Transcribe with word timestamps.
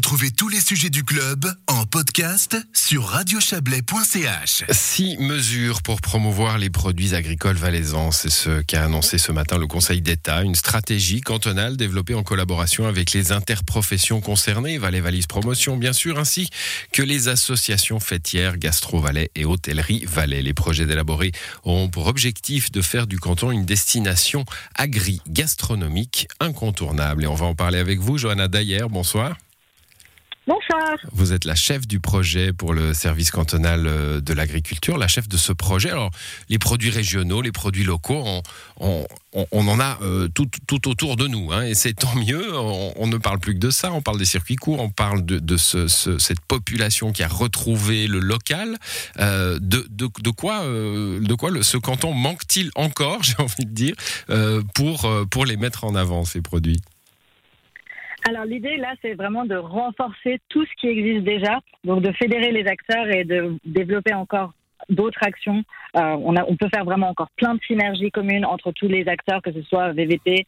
Retrouvez 0.00 0.30
tous 0.30 0.48
les 0.48 0.60
sujets 0.60 0.88
du 0.88 1.04
club 1.04 1.44
en 1.66 1.84
podcast 1.84 2.56
sur 2.72 3.04
radiochablais.ch. 3.04 4.64
Six 4.70 5.18
mesures 5.18 5.82
pour 5.82 6.00
promouvoir 6.00 6.56
les 6.56 6.70
produits 6.70 7.14
agricoles 7.14 7.58
valaisans. 7.58 8.10
C'est 8.10 8.30
ce 8.30 8.62
qu'a 8.62 8.82
annoncé 8.82 9.18
ce 9.18 9.30
matin 9.30 9.58
le 9.58 9.66
Conseil 9.66 10.00
d'État. 10.00 10.42
Une 10.42 10.54
stratégie 10.54 11.20
cantonale 11.20 11.76
développée 11.76 12.14
en 12.14 12.22
collaboration 12.22 12.86
avec 12.86 13.12
les 13.12 13.30
interprofessions 13.30 14.22
concernées, 14.22 14.78
Valais 14.78 15.00
Valise 15.00 15.26
Promotion 15.26 15.76
bien 15.76 15.92
sûr, 15.92 16.18
ainsi 16.18 16.48
que 16.94 17.02
les 17.02 17.28
associations 17.28 18.00
fêtières 18.00 18.56
Gastro 18.56 19.00
Valais 19.00 19.30
et 19.34 19.44
Hôtellerie 19.44 20.06
Valais. 20.06 20.40
Les 20.40 20.54
projets 20.54 20.86
d'élaborer 20.86 21.32
auront 21.62 21.90
pour 21.90 22.06
objectif 22.06 22.72
de 22.72 22.80
faire 22.80 23.06
du 23.06 23.18
canton 23.18 23.50
une 23.50 23.66
destination 23.66 24.46
agri-gastronomique 24.76 26.26
incontournable. 26.40 27.24
Et 27.24 27.26
on 27.26 27.34
va 27.34 27.44
en 27.44 27.54
parler 27.54 27.78
avec 27.78 27.98
vous, 28.00 28.16
Johanna 28.16 28.48
Dayer. 28.48 28.86
Bonsoir. 28.88 29.36
Bonsoir. 30.46 30.96
Vous 31.12 31.34
êtes 31.34 31.44
la 31.44 31.54
chef 31.54 31.86
du 31.86 32.00
projet 32.00 32.54
pour 32.54 32.72
le 32.72 32.94
service 32.94 33.30
cantonal 33.30 33.86
euh, 33.86 34.20
de 34.22 34.32
l'agriculture, 34.32 34.96
la 34.96 35.06
chef 35.06 35.28
de 35.28 35.36
ce 35.36 35.52
projet. 35.52 35.90
Alors, 35.90 36.10
les 36.48 36.58
produits 36.58 36.88
régionaux, 36.88 37.42
les 37.42 37.52
produits 37.52 37.84
locaux, 37.84 38.24
on, 38.80 39.04
en 39.52 39.80
a 39.80 39.98
euh, 40.00 40.28
tout, 40.28 40.48
autour 40.88 41.16
de 41.16 41.26
nous, 41.26 41.52
hein, 41.52 41.62
et 41.64 41.74
c'est 41.74 41.92
tant 41.92 42.14
mieux. 42.14 42.58
On, 42.58 43.06
ne 43.06 43.18
parle 43.18 43.38
plus 43.38 43.52
que 43.52 43.58
de 43.58 43.70
ça, 43.70 43.92
on 43.92 44.00
parle 44.00 44.18
des 44.18 44.24
circuits 44.24 44.56
courts, 44.56 44.80
on 44.80 44.88
parle 44.88 45.24
de, 45.24 45.56
cette 45.56 46.40
population 46.40 47.12
qui 47.12 47.22
a 47.22 47.28
retrouvé 47.28 48.06
le 48.06 48.18
local. 48.18 48.78
Euh, 49.18 49.58
de, 49.60 50.30
quoi, 50.30 50.64
de 50.64 51.34
quoi 51.34 51.50
ce 51.62 51.76
canton 51.76 52.14
manque-t-il 52.14 52.70
encore, 52.76 53.22
j'ai 53.24 53.36
envie 53.38 53.66
de 53.66 53.74
dire, 53.74 53.94
pour 54.74 55.44
les 55.44 55.58
mettre 55.58 55.84
en 55.84 55.94
avant, 55.94 56.24
ces 56.24 56.40
produits? 56.40 56.80
Alors 58.28 58.44
l'idée 58.44 58.76
là, 58.76 58.94
c'est 59.02 59.14
vraiment 59.14 59.44
de 59.44 59.56
renforcer 59.56 60.40
tout 60.48 60.64
ce 60.64 60.70
qui 60.80 60.88
existe 60.88 61.24
déjà, 61.24 61.60
donc 61.84 62.02
de 62.02 62.12
fédérer 62.12 62.52
les 62.52 62.66
acteurs 62.66 63.08
et 63.08 63.24
de 63.24 63.56
développer 63.64 64.14
encore 64.14 64.52
d'autres 64.88 65.22
actions. 65.22 65.62
Euh, 65.96 66.16
on, 66.22 66.36
a, 66.36 66.44
on 66.44 66.56
peut 66.56 66.68
faire 66.72 66.84
vraiment 66.84 67.08
encore 67.08 67.30
plein 67.36 67.54
de 67.54 67.60
synergies 67.62 68.10
communes 68.10 68.44
entre 68.44 68.72
tous 68.72 68.88
les 68.88 69.08
acteurs, 69.08 69.42
que 69.42 69.52
ce 69.52 69.62
soit 69.62 69.92
VVP, 69.92 70.44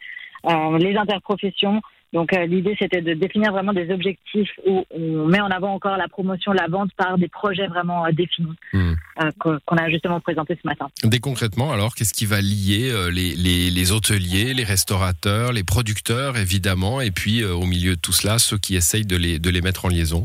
euh, 0.46 0.78
les 0.78 0.96
interprofessions, 0.96 1.80
donc 2.12 2.32
euh, 2.32 2.46
l'idée 2.46 2.76
c'était 2.78 3.00
de 3.00 3.14
définir 3.14 3.52
vraiment 3.52 3.72
des 3.72 3.90
objectifs 3.90 4.50
où 4.66 4.84
on 4.90 5.26
met 5.26 5.40
en 5.40 5.48
avant 5.48 5.72
encore 5.72 5.96
la 5.96 6.08
promotion, 6.08 6.52
la 6.52 6.68
vente 6.68 6.90
par 6.96 7.18
des 7.18 7.28
projets 7.28 7.66
vraiment 7.66 8.04
euh, 8.06 8.10
définis 8.12 8.54
hmm. 8.72 8.92
euh, 9.22 9.30
qu'on 9.64 9.76
a 9.76 9.88
justement 9.90 10.20
présenté 10.20 10.58
ce 10.60 10.66
matin. 10.66 10.88
Dès 11.04 11.18
concrètement 11.18 11.72
alors, 11.72 11.94
qu'est-ce 11.94 12.12
qui 12.12 12.26
va 12.26 12.40
lier 12.40 12.92
les, 13.12 13.34
les, 13.34 13.70
les, 13.70 13.92
hôteliers, 13.92 14.54
les 14.54 14.64
restaurateurs, 14.64 15.52
les 15.52 15.64
producteurs 15.64 16.36
évidemment, 16.36 17.00
et 17.00 17.10
puis 17.10 17.44
au 17.44 17.64
milieu 17.64 17.96
de 17.96 18.00
tout 18.00 18.12
cela, 18.12 18.38
ceux 18.38 18.58
qui 18.58 18.76
essayent 18.76 19.06
de 19.06 19.16
les, 19.16 19.38
de 19.38 19.50
les 19.50 19.60
mettre 19.60 19.86
en 19.86 19.88
liaison? 19.88 20.24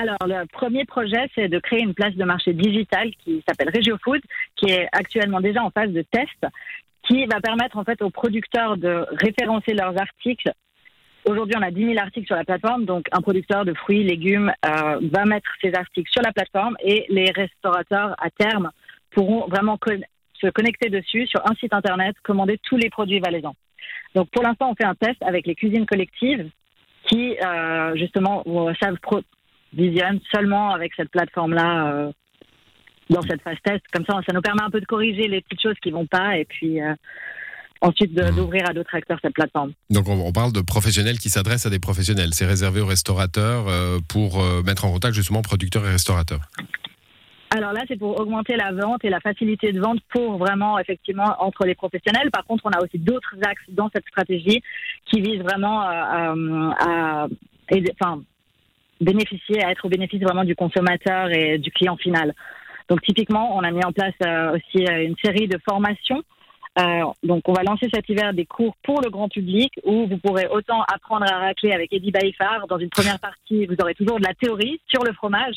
Alors, 0.00 0.16
le 0.26 0.46
premier 0.46 0.84
projet, 0.84 1.30
c'est 1.34 1.48
de 1.48 1.58
créer 1.58 1.82
une 1.82 1.94
place 1.94 2.14
de 2.14 2.24
marché 2.24 2.54
digitale 2.54 3.10
qui 3.22 3.42
s'appelle 3.46 3.70
RegioFood, 3.74 4.20
qui 4.56 4.70
est 4.70 4.88
actuellement 4.92 5.40
déjà 5.40 5.62
en 5.62 5.70
phase 5.70 5.90
de 5.90 6.02
test 6.10 6.46
qui 7.06 7.24
va 7.26 7.40
permettre 7.40 7.76
en 7.76 7.84
fait 7.84 8.00
aux 8.02 8.10
producteurs 8.10 8.76
de 8.76 9.06
référencer 9.12 9.74
leurs 9.74 9.98
articles. 10.00 10.52
Aujourd'hui, 11.24 11.54
on 11.56 11.62
a 11.62 11.70
10 11.70 11.84
000 11.84 11.98
articles 11.98 12.26
sur 12.26 12.36
la 12.36 12.44
plateforme, 12.44 12.84
donc 12.84 13.06
un 13.12 13.20
producteur 13.20 13.64
de 13.64 13.74
fruits, 13.74 14.02
légumes 14.02 14.52
euh, 14.66 14.98
va 15.02 15.24
mettre 15.24 15.48
ses 15.60 15.72
articles 15.74 16.10
sur 16.10 16.22
la 16.22 16.32
plateforme 16.32 16.76
et 16.80 17.06
les 17.08 17.30
restaurateurs 17.30 18.14
à 18.18 18.30
terme 18.30 18.70
pourront 19.10 19.46
vraiment 19.46 19.78
se 20.34 20.46
connecter 20.48 20.90
dessus 20.90 21.26
sur 21.26 21.40
un 21.48 21.54
site 21.54 21.74
internet, 21.74 22.16
commander 22.22 22.58
tous 22.64 22.76
les 22.76 22.90
produits 22.90 23.20
valaisans. 23.20 23.54
Donc 24.14 24.30
pour 24.30 24.42
l'instant, 24.42 24.70
on 24.70 24.74
fait 24.74 24.84
un 24.84 24.94
test 24.94 25.22
avec 25.22 25.46
les 25.46 25.54
cuisines 25.54 25.86
collectives 25.86 26.50
qui 27.04 27.36
euh, 27.44 27.94
justement 27.96 28.44
savent 28.80 28.98
visionner 29.72 30.20
seulement 30.32 30.70
avec 30.70 30.92
cette 30.94 31.10
plateforme-là 31.10 31.92
euh, 31.92 32.12
dans 33.12 33.22
cette 33.22 33.42
phase 33.42 33.56
test. 33.64 33.82
Comme 33.92 34.04
ça, 34.04 34.18
ça 34.26 34.32
nous 34.32 34.40
permet 34.40 34.62
un 34.62 34.70
peu 34.70 34.80
de 34.80 34.86
corriger 34.86 35.28
les 35.28 35.40
petites 35.40 35.62
choses 35.62 35.76
qui 35.82 35.90
vont 35.90 36.06
pas 36.06 36.38
et 36.38 36.44
puis 36.44 36.80
euh, 36.80 36.94
ensuite 37.80 38.12
mmh. 38.12 38.34
d'ouvrir 38.36 38.68
à 38.68 38.72
d'autres 38.72 38.94
acteurs 38.94 39.18
cette 39.22 39.34
plateforme. 39.34 39.72
Donc 39.90 40.08
on, 40.08 40.32
parle 40.32 40.52
de 40.52 40.60
professionnels 40.60 41.18
qui 41.18 41.28
s'adressent 41.28 41.66
à 41.66 41.70
des 41.70 41.80
professionnels. 41.80 42.30
C'est 42.32 42.46
réservé 42.46 42.80
aux 42.80 42.86
restaurateurs 42.86 43.68
euh, 43.68 43.98
pour 44.08 44.40
euh, 44.40 44.62
mettre 44.62 44.84
en 44.84 44.92
contact 44.92 45.14
justement 45.14 45.42
producteurs 45.42 45.84
et 45.86 45.90
restaurateurs. 45.90 46.40
Alors 47.54 47.74
là, 47.74 47.82
c'est 47.86 47.98
pour 47.98 48.18
augmenter 48.18 48.56
la 48.56 48.72
vente 48.72 49.04
et 49.04 49.10
la 49.10 49.20
facilité 49.20 49.72
de 49.72 49.80
vente 49.80 49.98
pour 50.08 50.38
vraiment, 50.38 50.78
effectivement, 50.78 51.36
entre 51.38 51.66
les 51.66 51.74
professionnels. 51.74 52.30
Par 52.30 52.46
contre, 52.46 52.64
on 52.64 52.70
a 52.70 52.82
aussi 52.82 52.98
d'autres 52.98 53.34
axes 53.42 53.68
dans 53.68 53.90
cette 53.94 54.06
stratégie 54.06 54.62
qui 55.04 55.20
visent 55.20 55.42
vraiment 55.42 55.82
à, 55.82 56.34
à, 56.80 57.26
enfin, 58.00 58.22
bénéficier, 59.02 59.62
à 59.62 59.70
être 59.70 59.84
au 59.84 59.90
bénéfice 59.90 60.22
vraiment 60.22 60.44
du 60.44 60.56
consommateur 60.56 61.30
et 61.30 61.58
du 61.58 61.70
client 61.70 61.98
final. 61.98 62.34
Donc 62.92 63.00
typiquement, 63.00 63.56
on 63.56 63.60
a 63.60 63.70
mis 63.70 63.82
en 63.82 63.90
place 63.90 64.12
euh, 64.22 64.54
aussi 64.54 64.84
euh, 64.84 65.06
une 65.06 65.14
série 65.24 65.48
de 65.48 65.58
formations. 65.66 66.22
Euh, 66.78 67.04
donc 67.22 67.48
on 67.48 67.54
va 67.54 67.62
lancer 67.62 67.88
cet 67.90 68.06
hiver 68.06 68.34
des 68.34 68.44
cours 68.44 68.76
pour 68.82 69.00
le 69.00 69.08
grand 69.08 69.30
public 69.30 69.72
où 69.82 70.06
vous 70.06 70.18
pourrez 70.18 70.46
autant 70.48 70.82
apprendre 70.82 71.24
à 71.24 71.38
racler 71.38 71.72
avec 71.72 71.90
Eddie 71.90 72.10
Baïfar. 72.10 72.66
Dans 72.68 72.76
une 72.76 72.90
première 72.90 73.18
partie, 73.18 73.64
vous 73.64 73.76
aurez 73.80 73.94
toujours 73.94 74.18
de 74.18 74.24
la 74.24 74.34
théorie 74.34 74.78
sur 74.88 75.04
le 75.04 75.14
fromage. 75.14 75.54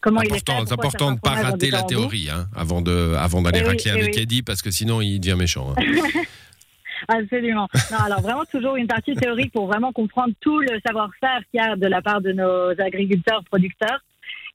Comment 0.00 0.22
il 0.22 0.30
est 0.30 0.38
fait, 0.38 0.44
C'est 0.46 0.72
important 0.72 1.10
de 1.10 1.16
ne 1.16 1.20
pas 1.20 1.32
rater 1.32 1.70
la 1.70 1.82
théorie 1.82 2.30
hein, 2.32 2.46
avant 2.56 2.80
de 2.80 3.14
avant 3.16 3.42
d'aller 3.42 3.60
eh 3.62 3.68
racler 3.68 3.92
eh 3.94 4.00
avec 4.00 4.16
Eddie 4.16 4.40
parce 4.40 4.62
que 4.62 4.70
sinon 4.70 5.02
il 5.02 5.20
devient 5.20 5.36
méchant. 5.36 5.74
Hein. 5.76 5.82
Absolument. 7.08 7.68
Non, 7.92 7.98
alors 7.98 8.22
vraiment 8.22 8.46
toujours 8.46 8.76
une 8.76 8.86
partie 8.86 9.14
théorique 9.14 9.52
pour 9.52 9.66
vraiment 9.66 9.92
comprendre 9.92 10.32
tout 10.40 10.60
le 10.60 10.80
savoir-faire 10.86 11.40
qu'il 11.50 11.60
y 11.60 11.62
a 11.62 11.76
de 11.76 11.86
la 11.86 12.00
part 12.00 12.22
de 12.22 12.32
nos 12.32 12.70
agriculteurs, 12.80 13.44
producteurs 13.44 14.00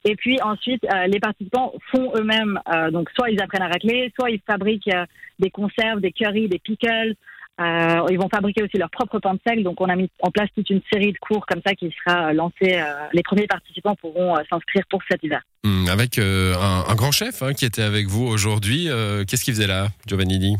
et 0.05 0.15
puis 0.15 0.37
ensuite, 0.41 0.83
euh, 0.85 1.07
les 1.07 1.19
participants 1.19 1.73
font 1.91 2.11
eux-mêmes, 2.15 2.59
euh, 2.73 2.91
donc 2.91 3.09
soit 3.15 3.29
ils 3.29 3.41
apprennent 3.41 3.61
à 3.61 3.69
racler, 3.69 4.11
soit 4.19 4.29
ils 4.29 4.41
fabriquent 4.45 4.93
euh, 4.93 5.05
des 5.39 5.49
conserves, 5.49 6.01
des 6.01 6.11
curries, 6.11 6.49
des 6.49 6.59
pickles. 6.59 7.15
ils 7.59 8.17
vont 8.19 8.27
fabriquer 8.27 8.63
aussi 8.63 8.77
leur 8.77 8.89
propre 8.89 9.19
pain 9.19 9.35
de 9.35 9.39
sel. 9.47 9.63
Donc 9.63 9.79
on 9.79 9.87
a 9.87 9.95
mis 9.95 10.09
en 10.21 10.31
place 10.31 10.49
toute 10.55 10.69
une 10.69 10.81
série 10.91 11.13
de 11.13 11.17
cours 11.19 11.45
comme 11.45 11.61
ça 11.65 11.73
qui 11.73 11.93
sera 12.03 12.33
lancée. 12.33 12.83
les 13.13 13.23
premiers 13.23 13.47
participants 13.47 13.95
pourront 13.95 14.35
s'inscrire 14.49 14.83
pour 14.89 15.01
cet 15.09 15.23
hiver. 15.23 15.41
Hmm, 15.63 15.87
avec 15.87 16.19
un, 16.19 16.83
un, 16.89 16.95
grand 16.95 17.11
chef 17.11 17.41
hein, 17.41 17.53
qui 17.53 17.65
était 17.65 17.83
avec 17.83 18.07
vous 18.07 18.25
aujourd'hui. 18.25 18.89
Qu'est-ce 19.27 19.45
qu'il 19.45 19.53
faisait 19.53 19.67
là, 19.67 19.87
Giovannini? 20.05 20.57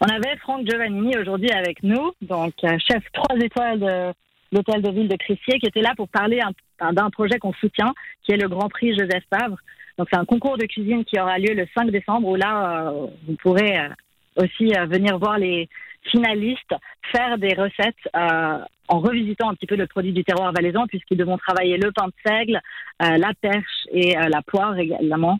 On 0.00 0.06
avait 0.06 0.36
Franck 0.38 0.68
Giovannini 0.68 1.16
aujourd'hui 1.18 1.50
avec 1.50 1.82
nous, 1.82 2.12
donc 2.22 2.54
chef 2.62 3.02
trois 3.12 3.36
étoiles 3.36 3.80
de 3.80 4.12
l'hôtel 4.54 4.80
de 4.80 4.90
ville 4.90 5.08
de 5.08 5.16
Crissier, 5.16 5.58
qui 5.58 5.66
était 5.66 5.82
là 5.82 5.92
pour 5.96 6.08
parler 6.08 6.40
d'un 6.80 7.10
projet 7.10 7.38
qu'on 7.38 7.52
soutient, 7.54 7.92
qui 8.22 8.32
est 8.32 8.36
le 8.36 8.48
Grand 8.48 8.68
Prix 8.68 8.96
Joseph 8.96 9.24
Favre. 9.28 9.58
Donc 9.98 10.08
c'est 10.10 10.18
un 10.18 10.24
concours 10.24 10.58
de 10.58 10.66
cuisine 10.66 11.04
qui 11.04 11.20
aura 11.20 11.38
lieu 11.38 11.54
le 11.54 11.66
5 11.76 11.90
décembre, 11.90 12.28
où 12.28 12.36
là, 12.36 12.88
euh, 12.88 13.06
vous 13.26 13.36
pourrez 13.42 13.78
euh, 13.78 13.88
aussi 14.36 14.74
euh, 14.76 14.86
venir 14.86 15.18
voir 15.18 15.38
les 15.38 15.68
finalistes 16.10 16.74
faire 17.12 17.38
des 17.38 17.54
recettes 17.54 17.94
en 18.12 19.00
revisitant 19.00 19.48
un 19.48 19.54
petit 19.54 19.66
peu 19.66 19.76
le 19.76 19.86
produit 19.86 20.12
du 20.12 20.22
terroir 20.22 20.52
valaisan, 20.52 20.86
puisqu'ils 20.86 21.16
devront 21.16 21.38
travailler 21.38 21.78
le 21.78 21.90
pain 21.92 22.08
de 22.08 22.12
seigle, 22.26 22.60
la 23.00 23.32
perche 23.40 23.86
et 23.90 24.14
la 24.14 24.42
poire 24.42 24.76
également 24.78 25.38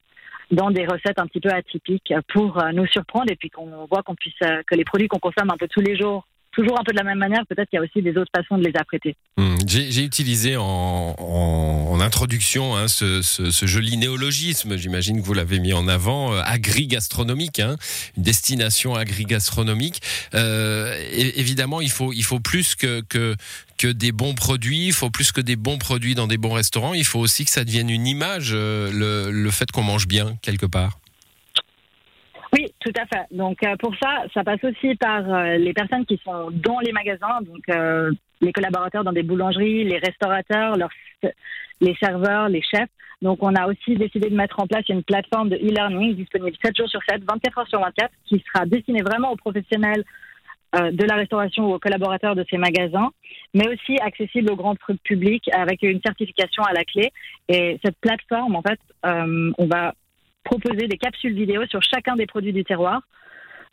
dans 0.51 0.71
des 0.71 0.87
recettes 0.87 1.19
un 1.19 1.27
petit 1.27 1.41
peu 1.41 1.51
atypiques 1.51 2.15
pour 2.33 2.63
nous 2.73 2.87
surprendre 2.87 3.31
et 3.31 3.37
puis 3.37 3.51
qu'on 3.51 3.85
voit 3.91 4.03
qu'on 4.03 4.15
puisse 4.15 4.39
que 4.39 4.75
les 4.75 4.85
produits 4.85 5.09
qu'on 5.09 5.19
consomme 5.19 5.51
un 5.51 5.59
peu 5.59 5.69
tous 5.69 5.83
les 5.83 5.99
jours 5.99 6.27
toujours 6.55 6.79
un 6.79 6.85
peu 6.85 6.93
de 6.93 6.99
la 6.99 7.05
même 7.05 7.19
manière. 7.19 7.41
Peut-être 7.49 7.69
qu'il 7.69 7.79
y 7.79 7.81
a 7.81 7.85
aussi 7.85 8.03
des 8.03 8.17
autres 8.17 8.31
façons 8.35 8.59
de 8.59 8.65
les 8.65 8.73
apprêter. 8.77 9.17
Hmm. 9.37 9.57
J'ai 9.67 10.03
utilisé 10.03 10.57
en, 10.57 12.01
introduction 12.01 12.77
hein, 12.77 12.87
ce, 12.89 13.67
joli 13.67 13.97
néologisme. 13.97 14.77
J'imagine 14.77 15.21
que 15.21 15.27
vous 15.27 15.35
l'avez 15.35 15.59
mis 15.59 15.73
en 15.73 15.89
avant, 15.89 16.35
euh, 16.35 16.43
agri-gastronomique, 16.45 17.61
hein, 17.61 17.77
une 18.17 18.23
destination 18.23 18.95
agri-gastronomique. 18.95 20.01
Euh, 20.35 20.95
évidemment, 21.11 21.81
il 21.81 21.91
faut, 21.91 22.13
il 22.13 22.25
faut 22.25 22.41
plus 22.41 22.75
que, 22.75 23.01
que, 23.09 23.37
des 23.87 24.13
bons 24.13 24.35
produits, 24.35 24.87
il 24.87 24.93
faut 24.95 25.11
plus 25.11 25.31
que 25.31 25.43
des 25.43 25.57
bons 25.57 25.77
produits 25.77 26.15
dans 26.15 26.27
des 26.27 26.39
bons 26.39 26.55
restaurants, 26.55 26.95
il 26.95 27.05
faut 27.05 27.19
aussi 27.19 27.45
que 27.45 27.51
ça 27.51 27.65
devienne 27.65 27.91
une 27.91 28.07
image, 28.07 28.53
euh, 28.55 29.31
le 29.31 29.51
fait 29.51 29.71
qu'on 29.71 29.83
mange 29.83 30.09
bien 30.09 30.37
quelque 30.41 30.65
part. 30.65 30.99
Tout 32.85 32.93
à 33.01 33.07
fait. 33.07 33.25
Donc 33.35 33.63
euh, 33.63 33.77
pour 33.77 33.95
ça, 33.97 34.25
ça 34.35 34.45
passe 34.45 34.63
aussi 34.63 34.95
par 34.97 35.25
euh, 35.33 35.57
les 35.57 35.73
personnes 35.73 36.05
qui 36.05 36.21
sont 36.23 36.51
dans 36.51 36.81
les 36.81 36.93
magasins, 36.93 37.41
donc 37.41 37.63
euh, 37.71 38.13
les 38.43 38.53
collaborateurs 38.53 39.05
dans 39.05 39.13
des 39.13 39.23
boulangeries, 39.23 39.85
les 39.85 39.97
restaurateurs, 39.97 40.77
les 41.81 41.95
serveurs, 41.95 42.51
les 42.51 42.61
chefs. 42.61 42.91
Donc 43.23 43.39
on 43.43 43.55
a 43.55 43.67
aussi 43.69 43.97
décidé 43.97 44.29
de 44.29 44.37
mettre 44.37 44.61
en 44.61 44.67
place 44.67 44.87
une 44.91 45.03
plateforme 45.03 45.49
de 45.49 45.57
e-learning 45.57 46.15
disponible 46.15 46.55
7 46.63 46.77
jours 46.77 46.89
sur 46.91 47.01
7, 47.09 47.23
24 47.27 47.59
heures 47.59 47.69
sur 47.69 47.81
24, 47.81 48.11
qui 48.27 48.45
sera 48.53 48.67
destinée 48.67 49.01
vraiment 49.01 49.33
aux 49.33 49.37
professionnels 49.37 50.05
de 50.75 51.05
la 51.05 51.15
restauration 51.15 51.71
ou 51.71 51.75
aux 51.75 51.79
collaborateurs 51.79 52.35
de 52.35 52.45
ces 52.51 52.59
magasins, 52.59 53.11
mais 53.55 53.69
aussi 53.69 53.97
accessible 54.01 54.51
au 54.51 54.57
grand 54.57 54.75
public 55.05 55.49
avec 55.55 55.85
une 55.85 56.01
certification 56.05 56.65
à 56.65 56.73
la 56.73 56.85
clé. 56.85 57.13
Et 57.49 57.79
cette 57.83 57.97
plateforme, 58.01 58.57
en 58.57 58.63
fait, 58.63 58.81
on 59.05 59.67
va 59.67 59.95
proposer 60.45 60.87
des 60.87 60.99
capsules 60.99 61.35
vidéo 61.35 61.63
sur 61.69 61.81
chacun 61.83 62.15
des 62.17 62.27
produits 62.27 62.53
du 62.53 62.65
terroir. 62.65 63.01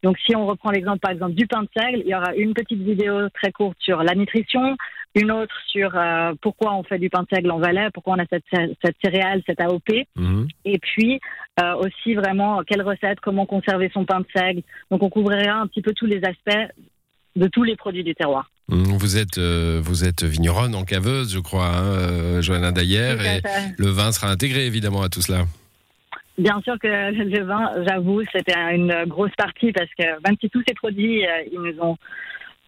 Donc 0.04 0.18
si 0.26 0.36
on 0.36 0.48
reprend 0.48 0.72
l'exemple 0.72 1.00
par 1.00 1.12
exemple 1.12 1.34
du 1.34 1.46
pain 1.46 1.62
de 1.62 1.70
seigle, 1.78 2.02
il 2.06 2.10
y 2.10 2.16
aura 2.16 2.34
une 2.36 2.54
petite 2.56 2.82
vidéo 2.82 3.30
très 3.30 3.52
courte 3.52 3.78
sur 3.80 4.02
la 4.02 4.16
nutrition, 4.16 4.76
une 5.14 5.30
autre 5.32 5.54
sur 5.68 5.92
euh, 5.96 6.34
pourquoi 6.42 6.74
on 6.74 6.82
fait 6.84 6.98
du 6.98 7.10
pain 7.12 7.22
de 7.22 7.28
seigle 7.32 7.52
en 7.52 7.60
Valais, 7.60 7.90
pourquoi 7.94 8.16
on 8.16 8.20
a 8.20 8.26
cette, 8.28 8.46
cette 8.84 8.96
céréale, 9.04 9.44
cette 9.46 9.62
AOP, 9.62 10.08
Mhm. 10.16 10.48
et 10.66 10.80
puis 10.80 11.20
euh, 11.60 11.76
aussi 11.76 12.16
vraiment 12.16 12.62
quelle 12.66 12.82
recette, 12.82 13.20
comment 13.20 13.46
conserver 13.46 13.92
son 13.94 14.06
pain 14.06 14.22
de 14.22 14.26
seigle. 14.36 14.62
Donc 14.90 15.04
on 15.04 15.10
couvrira 15.10 15.54
un 15.60 15.68
petit 15.68 15.82
peu 15.84 15.94
tous 15.94 16.08
les 16.08 16.22
aspects 16.24 16.72
de 17.36 17.48
tous 17.48 17.64
les 17.64 17.76
produits 17.76 18.04
du 18.04 18.16
terroir. 18.16 18.50
Mhm. 18.70 18.98
Vous 18.98 19.18
êtes, 19.18 19.38
euh, 19.38 19.82
vous 19.84 20.04
êtes 20.06 20.24
vigneronne 20.24 20.74
en 20.74 20.84
caveuse, 20.84 21.34
je 21.34 21.40
crois, 21.40 21.68
hein, 21.68 21.84
euh, 21.84 22.42
Johanna 22.42 22.72
Dayer, 22.72 23.18
et 23.22 23.42
le 23.78 23.88
vin 23.90 24.12
sera 24.12 24.30
intégré 24.32 24.66
évidemment 24.66 25.04
à 25.04 25.10
tout 25.10 25.22
cela. 25.22 25.44
Bien 26.38 26.62
sûr 26.62 26.80
que 26.80 26.88
le 26.88 27.44
vin, 27.44 27.72
j'avoue, 27.88 28.22
c'était 28.32 28.58
une 28.74 29.06
grosse 29.06 29.36
partie 29.38 29.72
parce 29.72 29.90
que 29.98 30.04
même 30.26 30.38
si 30.40 30.50
tous 30.50 30.64
ces 30.68 30.74
produits, 30.74 31.26
euh, 31.26 31.44
ils 31.52 31.60
nous 31.60 31.80
ont, 31.82 31.98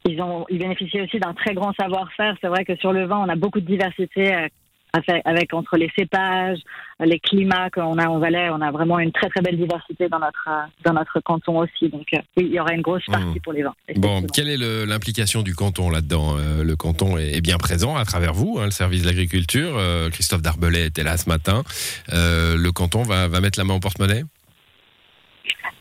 ils 0.05 0.21
ont, 0.21 0.45
ils 0.49 0.59
bénéficient 0.59 1.01
aussi 1.01 1.19
d'un 1.19 1.33
très 1.33 1.53
grand 1.53 1.73
savoir-faire. 1.73 2.35
C'est 2.41 2.47
vrai 2.47 2.65
que 2.65 2.75
sur 2.75 2.91
le 2.91 3.05
vin, 3.05 3.19
on 3.19 3.29
a 3.29 3.35
beaucoup 3.35 3.61
de 3.61 3.65
diversité 3.65 4.35
euh, 4.35 4.47
avec, 4.93 5.21
avec 5.25 5.53
entre 5.53 5.75
les 5.77 5.91
cépages, 5.97 6.59
les 6.99 7.19
climats 7.19 7.69
qu'on 7.71 7.97
a 7.97 8.07
en 8.07 8.19
Valais, 8.19 8.49
on 8.51 8.61
a 8.61 8.71
vraiment 8.71 8.99
une 8.99 9.11
très 9.11 9.27
très 9.29 9.41
belle 9.41 9.57
diversité 9.57 10.07
dans 10.09 10.19
notre 10.19 10.47
euh, 10.47 10.61
dans 10.85 10.93
notre 10.93 11.19
canton 11.19 11.57
aussi. 11.59 11.89
Donc 11.89 12.05
euh, 12.13 12.17
oui, 12.37 12.45
il 12.49 12.53
y 12.53 12.59
aura 12.59 12.73
une 12.73 12.81
grosse 12.81 13.05
partie 13.07 13.23
Mmh. 13.23 13.39
pour 13.43 13.53
les 13.53 13.63
vins. 13.63 13.73
Bon, 13.95 14.23
quelle 14.33 14.49
est 14.49 14.57
l'implication 14.85 15.41
du 15.41 15.55
canton 15.55 15.89
là-dedans 15.89 16.35
Euh, 16.37 16.63
Le 16.63 16.75
canton 16.75 17.17
est, 17.17 17.35
est 17.37 17.41
bien 17.41 17.57
présent 17.57 17.95
à 17.95 18.05
travers 18.05 18.33
vous, 18.33 18.57
hein, 18.59 18.65
le 18.65 18.71
service 18.71 19.01
de 19.01 19.07
l'agriculture. 19.07 19.73
Euh, 19.77 20.09
Christophe 20.09 20.41
Darbelay 20.41 20.85
était 20.85 21.03
là 21.03 21.17
ce 21.17 21.27
matin. 21.27 21.63
Euh, 22.11 22.55
le 22.57 22.71
canton 22.71 23.01
va, 23.03 23.27
va 23.27 23.39
mettre 23.41 23.57
la 23.59 23.65
main 23.65 23.73
au 23.75 23.79
porte-monnaie? 23.79 24.23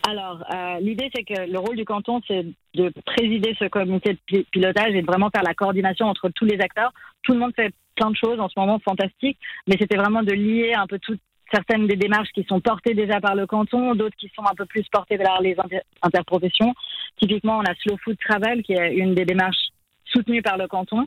Alors, 0.05 0.43
euh, 0.53 0.79
l'idée, 0.79 1.09
c'est 1.15 1.23
que 1.23 1.49
le 1.49 1.59
rôle 1.59 1.77
du 1.77 1.85
canton, 1.85 2.21
c'est 2.27 2.45
de 2.73 2.91
présider 3.05 3.55
ce 3.57 3.65
comité 3.65 4.13
de 4.13 4.19
pi- 4.25 4.45
pilotage 4.51 4.93
et 4.93 5.01
de 5.01 5.05
vraiment 5.05 5.29
faire 5.29 5.43
la 5.43 5.53
coordination 5.53 6.07
entre 6.07 6.29
tous 6.29 6.45
les 6.45 6.59
acteurs. 6.59 6.91
Tout 7.23 7.33
le 7.33 7.39
monde 7.39 7.53
fait 7.55 7.73
plein 7.95 8.11
de 8.11 8.15
choses 8.17 8.39
en 8.39 8.49
ce 8.49 8.59
moment 8.59 8.79
fantastiques, 8.79 9.37
mais 9.67 9.75
c'était 9.79 9.95
vraiment 9.95 10.23
de 10.23 10.33
lier 10.33 10.73
un 10.73 10.87
peu 10.87 10.99
toutes 10.99 11.21
certaines 11.53 11.87
des 11.87 11.95
démarches 11.95 12.31
qui 12.33 12.43
sont 12.43 12.59
portées 12.59 12.95
déjà 12.95 13.21
par 13.21 13.35
le 13.35 13.45
canton, 13.45 13.95
d'autres 13.95 14.15
qui 14.17 14.29
sont 14.35 14.43
un 14.43 14.55
peu 14.55 14.65
plus 14.65 14.83
portées 14.91 15.17
vers 15.17 15.39
les 15.39 15.55
inter- 15.57 15.81
interprofessions. 16.01 16.73
Typiquement, 17.17 17.59
on 17.59 17.61
a 17.61 17.75
Slow 17.75 17.97
Food 18.03 18.17
Travel, 18.17 18.63
qui 18.63 18.73
est 18.73 18.95
une 18.95 19.13
des 19.13 19.25
démarches 19.25 19.69
soutenues 20.05 20.41
par 20.41 20.57
le 20.57 20.67
canton. 20.67 21.05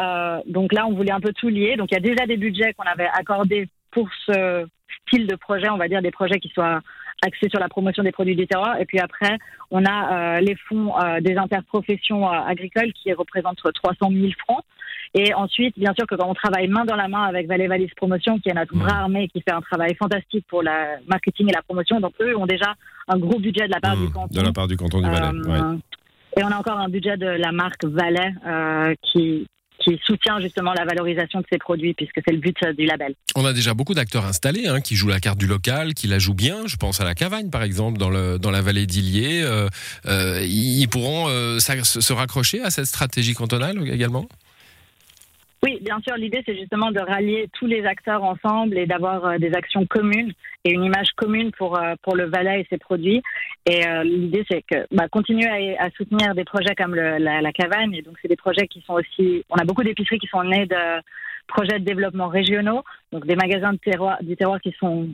Euh, 0.00 0.40
donc 0.46 0.72
là, 0.72 0.86
on 0.86 0.92
voulait 0.92 1.12
un 1.12 1.20
peu 1.20 1.32
tout 1.32 1.48
lier. 1.48 1.76
Donc 1.76 1.88
il 1.90 1.94
y 1.94 1.98
a 1.98 2.00
déjà 2.00 2.26
des 2.26 2.36
budgets 2.36 2.72
qu'on 2.74 2.84
avait 2.84 3.08
accordés 3.12 3.68
pour 3.90 4.08
ce 4.26 4.66
style 5.06 5.26
de 5.26 5.36
projet, 5.36 5.70
on 5.70 5.78
va 5.78 5.88
dire 5.88 6.02
des 6.02 6.10
projets 6.10 6.38
qui 6.38 6.50
soient 6.50 6.80
axés 7.22 7.48
sur 7.48 7.60
la 7.60 7.68
promotion 7.68 8.02
des 8.02 8.12
produits 8.12 8.36
du 8.36 8.46
terroir. 8.46 8.78
Et 8.80 8.84
puis 8.84 8.98
après, 8.98 9.36
on 9.70 9.84
a 9.84 10.36
euh, 10.36 10.40
les 10.40 10.56
fonds 10.68 10.92
euh, 10.98 11.20
des 11.20 11.36
interprofessions 11.36 12.28
euh, 12.28 12.38
agricoles 12.46 12.92
qui 12.92 13.12
représentent 13.12 13.60
300 13.72 14.10
000 14.10 14.30
francs. 14.46 14.64
Et 15.14 15.32
ensuite, 15.34 15.78
bien 15.78 15.94
sûr 15.94 16.06
que 16.06 16.14
quand 16.14 16.28
on 16.28 16.34
travaille 16.34 16.68
main 16.68 16.84
dans 16.84 16.96
la 16.96 17.08
main 17.08 17.22
avec 17.22 17.46
Valais 17.46 17.66
Valise 17.66 17.92
Promotion, 17.96 18.38
qui 18.38 18.50
est 18.50 18.54
notre 18.54 18.76
bras 18.76 18.98
armé, 18.98 19.28
qui 19.28 19.40
fait 19.40 19.52
un 19.52 19.62
travail 19.62 19.94
fantastique 19.94 20.44
pour 20.48 20.62
le 20.62 20.70
marketing 21.08 21.48
et 21.48 21.52
la 21.52 21.62
promotion, 21.62 21.98
donc 21.98 22.12
eux 22.20 22.36
ont 22.36 22.46
déjà 22.46 22.74
un 23.08 23.18
gros 23.18 23.38
budget 23.38 23.66
de 23.66 23.72
la 23.72 23.80
part 23.80 23.96
Mmh, 23.96 24.06
du 24.06 24.12
canton. 24.12 24.40
De 24.40 24.44
la 24.44 24.52
part 24.52 24.68
du 24.68 24.76
canton 24.76 25.00
du 25.00 25.08
Valais. 25.08 25.26
Euh, 25.26 25.72
ouais. 25.72 25.78
Et 26.36 26.44
on 26.44 26.48
a 26.48 26.56
encore 26.56 26.78
un 26.78 26.88
budget 26.88 27.16
de 27.16 27.26
la 27.26 27.52
marque 27.52 27.84
Valais 27.84 28.32
euh, 28.46 28.94
qui, 29.02 29.48
qui 29.78 29.98
soutient 30.04 30.40
justement 30.40 30.72
la 30.72 30.84
valorisation 30.84 31.40
de 31.40 31.46
ces 31.50 31.58
produits, 31.58 31.94
puisque 31.94 32.20
c'est 32.26 32.32
le 32.32 32.38
but 32.38 32.56
euh, 32.64 32.72
du 32.72 32.84
label. 32.84 33.14
On 33.36 33.44
a 33.44 33.52
déjà 33.52 33.74
beaucoup 33.74 33.94
d'acteurs 33.94 34.24
installés 34.24 34.66
hein, 34.66 34.80
qui 34.80 34.96
jouent 34.96 35.08
la 35.08 35.20
carte 35.20 35.38
du 35.38 35.46
local, 35.46 35.94
qui 35.94 36.06
la 36.06 36.18
jouent 36.18 36.34
bien. 36.34 36.66
Je 36.66 36.76
pense 36.76 37.00
à 37.00 37.04
la 37.04 37.14
Cavagne, 37.14 37.50
par 37.50 37.62
exemple, 37.62 37.98
dans, 37.98 38.10
la 38.10 38.62
vallée 38.62 38.86
d'Illier. 38.86 39.42
Euh, 39.42 39.68
euh, 40.06 40.44
ils 40.44 40.88
pourront 40.88 41.28
se 41.28 42.12
raccrocher 42.12 42.60
à 42.62 42.70
cette 42.70 42.86
stratégie 42.86 43.34
cantonale 43.34 43.88
également? 43.88 44.28
Bien 45.88 46.00
sûr, 46.06 46.16
l'idée 46.16 46.42
c'est 46.44 46.54
justement 46.54 46.90
de 46.90 47.00
rallier 47.00 47.48
tous 47.54 47.66
les 47.66 47.82
acteurs 47.86 48.22
ensemble 48.22 48.76
et 48.76 48.84
d'avoir 48.84 49.24
euh, 49.24 49.38
des 49.38 49.54
actions 49.54 49.86
communes 49.86 50.34
et 50.64 50.72
une 50.72 50.84
image 50.84 51.12
commune 51.16 51.50
pour, 51.52 51.78
euh, 51.78 51.94
pour 52.02 52.14
le 52.14 52.26
Valais 52.26 52.60
et 52.60 52.66
ses 52.68 52.76
produits. 52.76 53.22
Et 53.64 53.86
euh, 53.86 54.04
l'idée 54.04 54.44
c'est 54.50 54.60
que 54.70 54.86
bah, 54.94 55.08
continuer 55.08 55.78
à, 55.78 55.88
soutenir 55.96 56.34
des 56.34 56.44
projets 56.44 56.74
comme 56.76 56.94
la, 56.94 57.18
la 57.40 57.52
Cavagne. 57.52 57.94
Et 57.94 58.02
donc 58.02 58.16
c'est 58.20 58.28
des 58.28 58.36
projets 58.36 58.66
qui 58.66 58.82
sont 58.82 58.94
aussi, 58.94 59.46
on 59.48 59.56
a 59.56 59.64
beaucoup 59.64 59.82
d'épiceries 59.82 60.18
qui 60.18 60.26
sont 60.26 60.42
nées 60.42 60.66
de 60.66 61.00
projets 61.46 61.78
de 61.78 61.84
développement 61.84 62.28
régionaux, 62.28 62.82
donc 63.10 63.24
des 63.24 63.36
magasins 63.36 63.72
de 63.72 64.24
du 64.26 64.36
terroir 64.36 64.60
qui 64.60 64.74
sont 64.78 65.08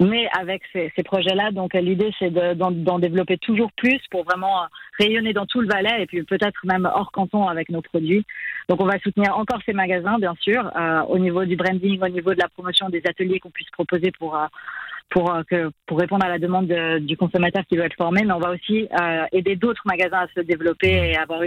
nés 0.00 0.28
avec 0.38 0.62
ces, 0.72 0.92
ces 0.96 1.02
projets-là. 1.02 1.50
Donc 1.52 1.74
l'idée 1.74 2.12
c'est 2.18 2.30
de- 2.30 2.54
d'en 2.54 2.98
développer 2.98 3.38
toujours 3.38 3.70
plus 3.72 4.00
pour 4.10 4.24
vraiment 4.24 4.66
rayonner 4.98 5.32
dans 5.32 5.46
tout 5.46 5.60
le 5.60 5.68
Valais 5.68 6.02
et 6.02 6.06
puis 6.06 6.22
peut-être 6.22 6.60
même 6.64 6.88
hors 6.92 7.10
canton 7.12 7.46
avec 7.48 7.68
nos 7.68 7.82
produits. 7.82 8.24
Donc 8.68 8.80
on 8.80 8.86
va 8.86 8.98
soutenir 8.98 9.36
encore 9.36 9.60
ces 9.66 9.72
magasins, 9.72 10.18
bien 10.18 10.34
sûr, 10.40 10.70
euh, 10.76 11.02
au 11.02 11.18
niveau 11.18 11.44
du 11.44 11.56
branding, 11.56 12.00
au 12.02 12.08
niveau 12.08 12.34
de 12.34 12.40
la 12.40 12.48
promotion 12.48 12.88
des 12.88 13.02
ateliers 13.06 13.38
qu'on 13.40 13.50
puisse 13.50 13.70
proposer 13.70 14.10
pour 14.18 14.36
euh, 14.36 14.46
pour 15.10 15.32
euh, 15.34 15.42
que 15.48 15.70
pour 15.86 15.98
répondre 15.98 16.24
à 16.24 16.28
la 16.28 16.38
demande 16.38 16.66
de- 16.66 16.98
du 16.98 17.16
consommateur 17.16 17.62
qui 17.68 17.76
veut 17.76 17.84
être 17.84 17.96
formé. 17.96 18.22
Mais 18.24 18.32
on 18.32 18.38
va 18.38 18.50
aussi 18.52 18.88
euh, 19.00 19.24
aider 19.32 19.54
d'autres 19.56 19.82
magasins 19.84 20.20
à 20.20 20.28
se 20.34 20.40
développer 20.40 20.88
et 21.10 21.16
avoir 21.16 21.42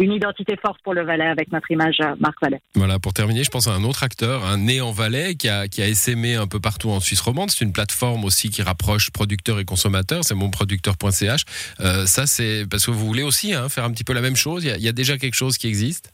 une 0.00 0.12
identité 0.12 0.56
forte 0.56 0.80
pour 0.82 0.94
le 0.94 1.04
Valais 1.04 1.26
avec 1.26 1.52
notre 1.52 1.70
image 1.70 1.98
euh, 2.00 2.14
marque 2.18 2.40
Valais. 2.42 2.60
Voilà, 2.74 2.98
pour 2.98 3.12
terminer, 3.12 3.44
je 3.44 3.50
pense 3.50 3.68
à 3.68 3.72
un 3.72 3.84
autre 3.84 4.02
acteur, 4.02 4.44
un 4.44 4.56
né 4.58 4.80
en 4.80 4.92
Valais, 4.92 5.34
qui 5.34 5.48
a, 5.48 5.68
qui 5.68 5.82
a 5.82 5.86
essaimé 5.86 6.34
un 6.34 6.46
peu 6.46 6.58
partout 6.58 6.88
en 6.90 7.00
Suisse 7.00 7.20
romande. 7.20 7.50
C'est 7.50 7.64
une 7.64 7.72
plateforme 7.72 8.24
aussi 8.24 8.50
qui 8.50 8.62
rapproche 8.62 9.10
producteurs 9.10 9.60
et 9.60 9.64
consommateurs. 9.64 10.24
C'est 10.24 10.34
monproducteur.ch. 10.34 11.42
Euh, 11.80 12.06
ça, 12.06 12.26
c'est 12.26 12.64
parce 12.68 12.86
que 12.86 12.90
vous 12.90 13.06
voulez 13.06 13.22
aussi 13.22 13.52
hein, 13.52 13.68
faire 13.68 13.84
un 13.84 13.92
petit 13.92 14.04
peu 14.04 14.14
la 14.14 14.22
même 14.22 14.36
chose. 14.36 14.64
Il 14.64 14.68
y, 14.68 14.72
a, 14.72 14.76
il 14.76 14.82
y 14.82 14.88
a 14.88 14.92
déjà 14.92 15.18
quelque 15.18 15.34
chose 15.34 15.58
qui 15.58 15.68
existe? 15.68 16.12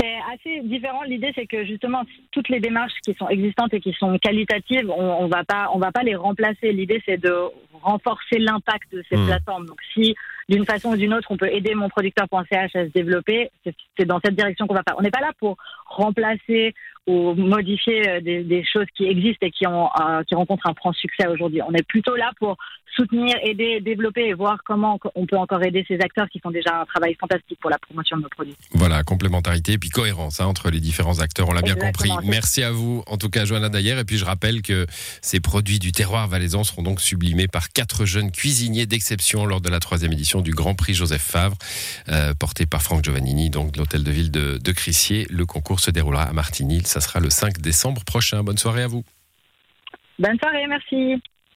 C'est 0.00 0.16
assez 0.32 0.60
différent. 0.62 1.02
L'idée, 1.02 1.32
c'est 1.34 1.46
que 1.46 1.64
justement, 1.66 2.02
toutes 2.30 2.48
les 2.48 2.60
démarches 2.60 2.92
qui 3.04 3.14
sont 3.14 3.28
existantes 3.28 3.74
et 3.74 3.80
qui 3.80 3.92
sont 3.98 4.16
qualitatives, 4.18 4.88
on, 4.90 5.24
on 5.24 5.28
va 5.28 5.44
pas, 5.44 5.70
on 5.74 5.78
va 5.78 5.90
pas 5.90 6.02
les 6.02 6.14
remplacer. 6.14 6.72
L'idée, 6.72 7.02
c'est 7.04 7.20
de 7.20 7.34
renforcer 7.82 8.38
l'impact 8.38 8.92
de 8.92 9.02
ces 9.08 9.16
Mmh. 9.16 9.26
plateformes. 9.26 9.66
Donc, 9.66 9.78
si 9.94 10.14
d'une 10.48 10.64
façon 10.64 10.90
ou 10.90 10.96
d'une 10.96 11.12
autre, 11.14 11.28
on 11.30 11.36
peut 11.36 11.52
aider 11.52 11.74
mon 11.74 11.88
producteur.ch 11.88 12.76
à 12.76 12.84
se 12.84 12.92
développer, 12.92 13.50
c'est 13.98 14.04
dans 14.06 14.20
cette 14.24 14.34
direction 14.34 14.66
qu'on 14.66 14.74
va 14.74 14.82
faire. 14.86 14.96
On 14.98 15.02
n'est 15.02 15.10
pas 15.10 15.20
là 15.20 15.32
pour 15.38 15.56
remplacer 15.86 16.74
ou 17.06 17.34
modifier 17.34 18.08
euh, 18.08 18.20
des, 18.20 18.44
des 18.44 18.64
choses 18.64 18.86
qui 18.94 19.06
existent 19.06 19.46
et 19.46 19.50
qui, 19.50 19.66
ont, 19.66 19.86
euh, 19.86 20.22
qui 20.24 20.34
rencontrent 20.34 20.66
un 20.66 20.74
franc 20.74 20.92
succès 20.92 21.26
aujourd'hui. 21.26 21.62
On 21.62 21.72
est 21.72 21.86
plutôt 21.86 22.14
là 22.16 22.32
pour 22.38 22.56
soutenir, 22.94 23.36
aider, 23.42 23.80
développer 23.80 24.26
et 24.26 24.34
voir 24.34 24.58
comment 24.64 24.98
on 25.14 25.26
peut 25.26 25.36
encore 25.36 25.62
aider 25.62 25.84
ces 25.86 25.94
acteurs 25.96 26.28
qui 26.28 26.40
font 26.40 26.50
déjà 26.50 26.80
un 26.80 26.84
travail 26.84 27.16
fantastique 27.18 27.58
pour 27.60 27.70
la 27.70 27.78
promotion 27.78 28.16
de 28.16 28.22
nos 28.22 28.28
produits. 28.28 28.56
Voilà, 28.72 29.02
complémentarité 29.04 29.72
et 29.72 29.78
puis 29.78 29.90
cohérence 29.90 30.40
hein, 30.40 30.46
entre 30.46 30.70
les 30.70 30.80
différents 30.80 31.20
acteurs. 31.20 31.48
On 31.48 31.52
l'a 31.52 31.62
bien 31.62 31.76
compris. 31.76 32.10
Merci 32.24 32.62
à 32.62 32.72
vous, 32.72 33.02
en 33.06 33.16
tout 33.16 33.30
cas, 33.30 33.44
Johanna 33.44 33.68
Dayer. 33.68 33.98
Et 33.98 34.04
puis 34.04 34.16
je 34.16 34.24
rappelle 34.24 34.62
que 34.62 34.86
ces 35.22 35.40
produits 35.40 35.78
du 35.78 35.92
terroir 35.92 36.26
valaisan 36.28 36.64
seront 36.64 36.82
donc 36.82 37.00
sublimés 37.00 37.48
par 37.48 37.68
quatre 37.70 38.04
jeunes 38.04 38.32
cuisiniers 38.32 38.86
d'exception 38.86 39.46
lors 39.46 39.60
de 39.60 39.68
la 39.68 39.80
troisième 39.80 40.12
du 40.42 40.52
Grand 40.52 40.74
Prix 40.74 40.94
Joseph 40.94 41.22
Favre, 41.22 41.56
euh, 42.08 42.34
porté 42.34 42.66
par 42.66 42.82
Franck 42.82 43.04
Giovannini, 43.04 43.50
donc 43.50 43.72
de 43.72 43.78
l'hôtel 43.78 44.04
de 44.04 44.10
ville 44.10 44.30
de, 44.30 44.58
de 44.58 44.72
Crissier. 44.72 45.26
Le 45.30 45.46
concours 45.46 45.80
se 45.80 45.90
déroulera 45.90 46.24
à 46.24 46.32
Martigny. 46.32 46.82
Ça 46.84 47.00
sera 47.00 47.20
le 47.20 47.30
5 47.30 47.58
décembre 47.58 48.04
prochain. 48.04 48.42
Bonne 48.42 48.58
soirée 48.58 48.82
à 48.82 48.88
vous. 48.88 49.04
Bonne 50.18 50.38
soirée, 50.38 50.66
merci. 50.66 51.22